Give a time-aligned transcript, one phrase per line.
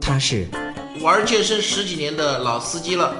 [0.00, 0.46] 他是
[1.00, 3.14] 玩健身十几年的老司机了，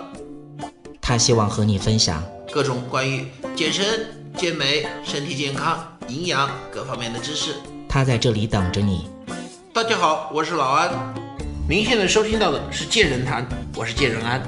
[1.00, 4.06] 他希望和你分享各种关于健身、
[4.36, 7.54] 健美、身体健康、营养各方面的知识。
[7.88, 9.08] 他在这里等着你。
[9.72, 10.90] 大家好，我是老安，
[11.68, 13.46] 您现在收听到的是健人谈，
[13.76, 14.42] 我是健人安。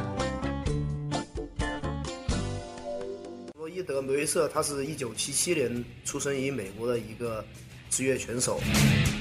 [3.54, 7.45] 弗洛伊德·梅威瑟，他是一九七七年出生于美国的一个
[7.93, 8.59] 职业拳手，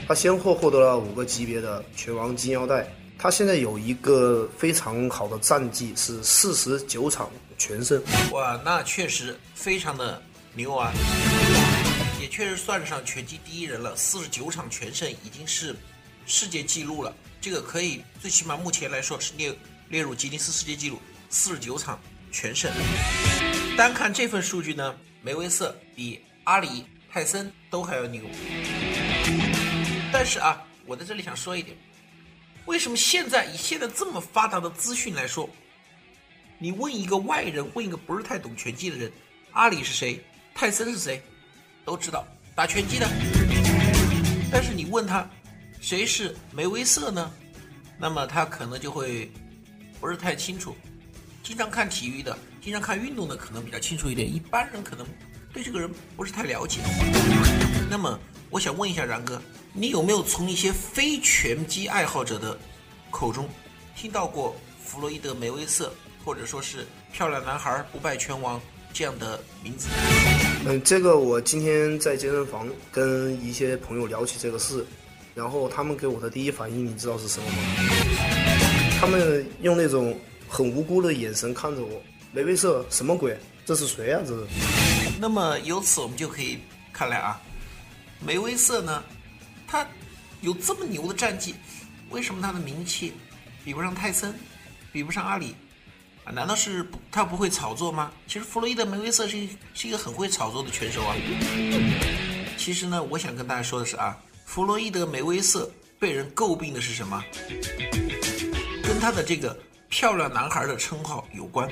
[0.07, 2.87] 他先后获得了五个级别的拳王金腰带。
[3.19, 8.01] 他现在有一个非常好的战绩，是四十九场全胜。
[8.31, 10.19] 哇，那确实非常的
[10.55, 10.89] 牛啊！
[12.21, 15.75] 也确实算得上拳击第一人了，四十九场全胜已经是
[16.25, 17.13] 世界纪录了。
[17.41, 19.53] 这个可以，最起码目前来说是列
[19.89, 20.97] 列入吉尼斯世界纪录，
[21.29, 21.99] 四十九场
[22.31, 22.71] 全胜。
[23.77, 28.23] 单看这份数据呢，梅威瑟比阿里、泰森都还要牛。
[30.13, 31.77] 但是啊，我在这里想说一点。
[32.65, 35.49] 为什么现在以现在这么发达的资讯来说，
[36.57, 39.11] 你问一个外人，问一个不是太懂拳击的人，
[39.51, 41.21] 阿里是谁，泰森是谁，
[41.83, 43.05] 都知道打拳击的。
[44.49, 45.27] 但是你问他
[45.81, 47.29] 谁是梅威瑟呢？
[47.97, 49.29] 那么他可能就会
[49.99, 50.75] 不是太清楚。
[51.43, 54.33] 经常看体育的，经常看运动的，可能比较清楚一点。
[54.33, 55.05] 一般人可能
[55.53, 56.79] 对这个人不是太了解。
[57.89, 59.41] 那么我想问一下然哥。
[59.73, 62.59] 你有没有从一些非拳击爱好者的
[63.09, 63.47] 口中
[63.95, 65.93] 听到过弗洛伊德·梅威瑟，
[66.25, 68.59] 或者说是“漂亮男孩不败拳王”
[68.91, 69.87] 这样的名字？
[70.65, 74.85] 嗯，这个我今天在健身房跟一些朋友聊起这个事，
[75.33, 77.57] 然后他们给我的第一反应，你知道是什么吗？
[78.99, 82.01] 他们用那种很无辜的眼神看着我，
[82.33, 83.37] 梅威瑟什么鬼？
[83.65, 84.21] 这是谁啊？
[84.25, 84.47] 这是？
[85.19, 86.59] 那么由此我们就可以
[86.93, 87.39] 看来啊，
[88.25, 89.03] 梅威瑟呢？
[89.67, 89.85] 他
[90.39, 91.55] 有这么牛的战绩，
[92.09, 93.13] 为什么他的名气
[93.65, 94.33] 比不上泰森，
[94.93, 95.55] 比不上阿里？
[96.23, 98.09] 啊，难道是他不会炒作吗？
[98.27, 101.13] 其实弗洛伊德·梅威瑟是一是一个很会炒作的拳手啊。
[102.57, 107.21] 其实呢，我想跟大家说的是啊，弗洛伊德·梅威瑟被人诟病的是什么？
[108.83, 109.57] 跟他的这个
[109.91, 111.69] “漂亮男孩”的称号有关。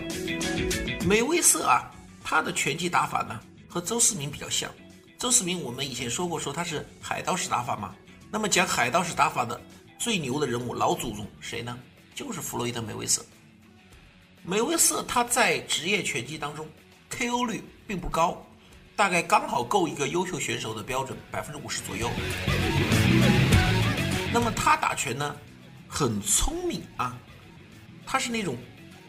[1.07, 1.89] 梅威瑟啊，
[2.21, 4.69] 他的拳击打法呢和周思明比较像。
[5.17, 7.95] 周世明，我们以前说过，说他是海盗式打法嘛。
[8.29, 9.59] 那么讲海盗式打法的
[9.97, 11.77] 最牛的人物，老祖宗谁呢？
[12.13, 13.25] 就是弗洛伊德·梅威瑟。
[14.43, 16.67] 梅威瑟他在职业拳击当中
[17.09, 18.45] KO 率并不高，
[18.97, 22.09] 大概刚好够一个优秀选手的标准，百分之五十左右。
[24.33, 25.35] 那么他打拳呢，
[25.87, 27.17] 很聪明啊，
[28.11, 28.57] 他是那种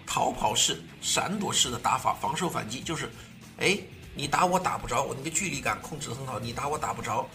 [0.07, 3.09] 逃跑式、闪躲式的打法，防守反击，就是，
[3.57, 3.79] 哎。
[4.13, 6.39] 你打我打不着，我那个距离感控制的很好。
[6.39, 7.27] 你打我打不着，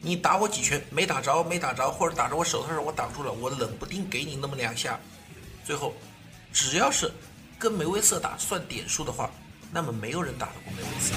[0.00, 4.98] 你打我几拳没打着，没打着，或者打着我手头上我挡住了，我冷不丁给你那么两下。
[5.64, 5.92] 最后，
[6.52, 7.10] 只要是
[7.58, 9.28] 跟梅威瑟打算点数的话，
[9.72, 11.12] 那么没有人打得过梅威瑟。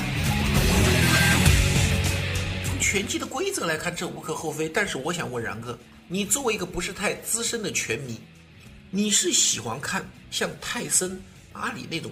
[2.65, 4.67] 从拳击的规则来看，这无可厚非。
[4.67, 8.19] 但是我想问然哥，你作为一个不是太资深的拳迷，
[8.95, 11.19] 你是喜欢看像泰森、
[11.53, 12.11] 阿里那种？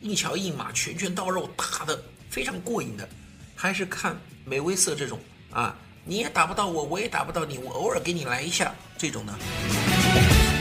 [0.00, 3.08] 一桥一马，拳拳到肉，打的非常过瘾的，
[3.54, 5.20] 还是看梅威瑟这种
[5.52, 9.38] 啊，你也打不到我，我也打不到你，我偶尔给你来一下这种呢？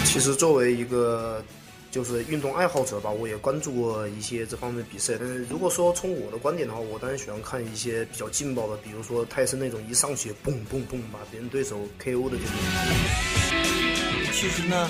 [0.06, 1.44] 其实作为一个
[1.89, 5.16] 就是运动爱好者吧，我也关注过一些这方面比赛。
[5.19, 12.53] 但是如果说从我的观点的话，我当然喜欢看一些比较劲爆的，比如说泰森那种一上去嘣嘣嘣把别人对手 KO 的这种。
[14.31, 14.88] 其实呢，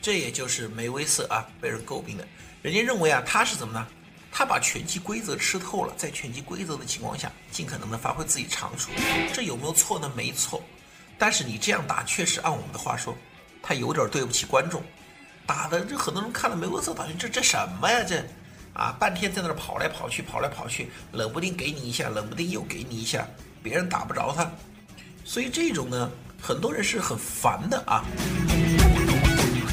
[0.00, 2.26] 这也就是梅威瑟啊被人诟病的。
[2.62, 3.86] 人家认为啊，他是怎么呢？
[4.32, 8.90] 他把拳击规则吃透了，在拳击规则的情况下，尽可能的发挥自己长处。
[9.32, 10.10] 这有没有错呢？
[10.14, 10.62] 没错。
[11.18, 13.16] 但是你这样打，确实按我们的话说，
[13.62, 14.82] 他有点对不起观众。
[15.46, 18.04] 打的这很多人看了梅威瑟打拳，这这什么呀？
[18.04, 18.24] 这
[18.72, 23.26] 啊，半天在那儿跑来跑去，跑来跑去，冷不丁给你一下，冷不丁又给你一下，
[23.62, 24.48] 别人打不着他。
[25.24, 26.08] 所以这种呢，
[26.40, 28.04] 很多人是很烦的啊。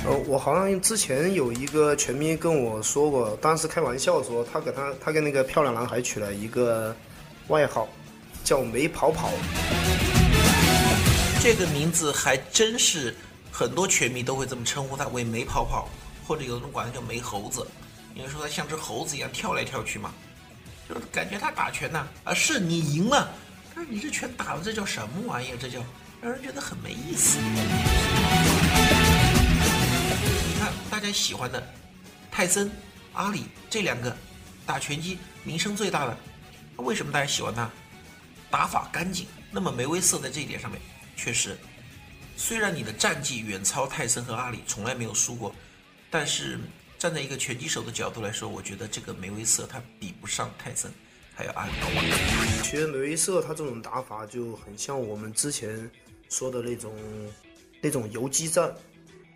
[0.06, 6.96] 呃，我好像之前有一个拳迷跟我说过，当时开玩笑说他给他他给那个漂亮男孩取了一个
[7.48, 7.88] 外号，
[8.44, 9.32] 叫“没跑跑”。
[11.42, 13.14] 这个名字还真是
[13.52, 15.90] 很多拳迷都会这么称呼他为“没跑跑”，
[16.26, 17.68] 或者有人管他叫“没猴子”，
[18.16, 20.14] 因为说他像只猴子一样跳来跳去嘛，
[20.88, 23.30] 就感觉他打拳呢啊，是你赢了，
[23.76, 25.58] 但是你这拳打的这叫什么玩意儿？
[25.60, 25.80] 这叫
[26.22, 27.38] 让人觉得很没意思。
[30.90, 31.62] 大家喜欢的
[32.31, 32.72] 泰森、
[33.14, 34.16] 阿里这两个
[34.66, 36.18] 打拳击名声最大的，
[36.78, 37.69] 为什么大家喜欢他？
[38.50, 39.28] 打法干净。
[39.52, 40.80] 那么梅威瑟在这一点上面
[41.16, 41.58] 确实
[42.36, 45.56] 虽然你的战绩远超泰森和阿里，从来没有输过，
[46.12, 46.60] 但是
[47.00, 50.92] 站在一个拳击手的角度来说，我觉得这个梅威瑟他比不上泰森，
[51.34, 51.72] 还有阿里。
[52.62, 55.90] 其实梅威瑟他这种打法就很像我们之前
[56.30, 56.94] 说的那种
[57.81, 58.72] 那种游击战，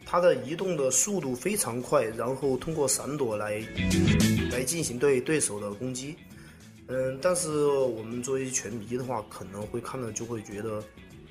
[0.06, 3.62] 他的移动的速度非常快，然后通过闪躲来
[4.52, 6.16] 来进行对对手的攻击。
[6.88, 10.84] 嗯，但是我们作为拳迷的话，可能会看了就会觉得。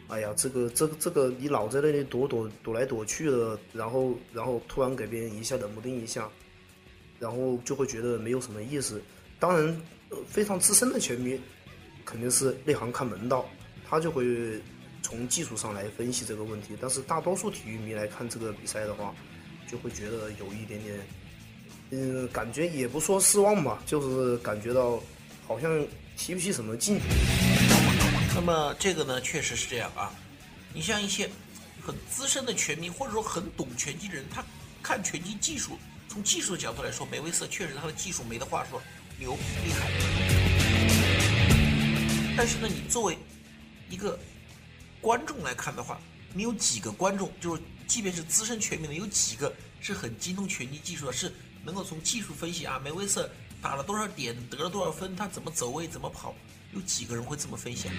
[0.08, 6.28] 哎呀，这个这个这个，你老在那里躲躲躲来躲去的，然后然后突然给别人一下冷不丁一下，
[7.20, 9.00] 然后就会觉得没有什么意思。
[9.38, 9.80] 当然，
[10.26, 11.38] 非常资深的拳迷
[12.04, 13.48] 肯定是内行看门道，
[13.88, 14.24] 他就会
[15.10, 16.76] 从技术上来分析这个问题。
[16.80, 19.12] 但是大多数体育迷来看这个比赛的话，
[19.68, 20.98] 就会觉得有一点点，
[21.90, 25.02] 嗯，感觉也不说失望吧，就是感觉到
[25.46, 25.84] 好像
[26.16, 27.00] 提不起什么劲。
[28.34, 30.14] 那么这个呢，确实是这样啊。
[30.72, 31.28] 你像一些
[31.82, 34.44] 很资深的拳迷，或者说很懂拳击的人，他
[34.82, 35.76] 看拳击技术，
[36.08, 38.80] 从技术的角度来说，梅威瑟确实他的技术没得话说，
[39.18, 39.90] 牛厉害。
[42.36, 43.18] 但是呢，你作为
[43.90, 44.18] 一个
[45.00, 46.00] 观众来看的话，
[46.34, 51.32] 你有几个观众，就是即便是资深拳迷的，有几个是很精通拳击技术的，是
[51.64, 53.30] 能够从技术分析啊，梅威瑟
[53.62, 56.34] 打了多少点，得了多少分，他怎么走位，怎么跑。
[56.72, 57.92] 有几个人会这么分享？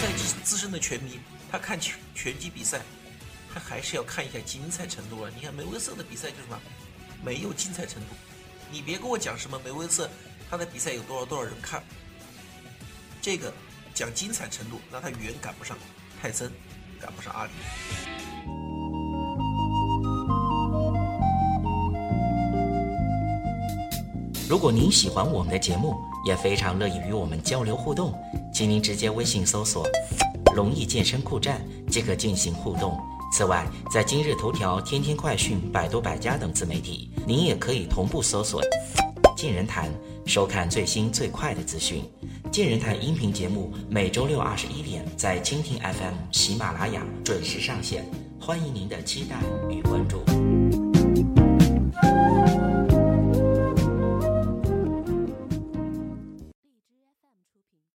[0.00, 0.10] 在
[0.42, 1.20] 资深的拳迷，
[1.52, 2.80] 他看拳拳击比赛，
[3.52, 5.30] 他还是要看一下精彩程度啊！
[5.36, 6.58] 你看梅威瑟的比赛就是什么？
[7.22, 8.14] 没有精彩程度。
[8.72, 10.08] 你别跟我讲什么梅威瑟
[10.48, 11.84] 他的比赛有多少多少人看，
[13.20, 13.52] 这个
[14.00, 15.76] 讲精彩程度，那他远赶不上
[16.22, 16.50] 泰森，
[16.98, 17.50] 赶不上阿里。
[24.48, 25.94] 如果您喜欢我们的节目，
[26.24, 28.18] 也非常乐意与我们交流互动，
[28.54, 29.86] 请您直接微信搜索
[30.56, 32.98] “龙易健身酷站”即可进行互动。
[33.30, 38.62] 此外，在今日头条、天天快讯、百度百家等自媒体，您也可以同步搜索
[39.36, 39.92] “健人谈”，
[40.24, 42.02] 收看最新最快的资讯。
[42.50, 48.04] 健人谈音频节目每周六二十一点在蜻蜓 FM、喜马拉雅准时上线，
[48.40, 49.36] 欢迎您的期待
[49.70, 50.24] 与关注。